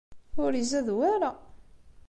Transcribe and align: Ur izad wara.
Ur 0.43 0.51
izad 0.61 0.87
wara. 0.97 1.31